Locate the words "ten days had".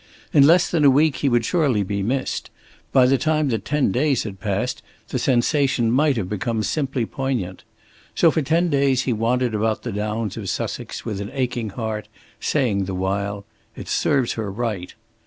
3.65-4.39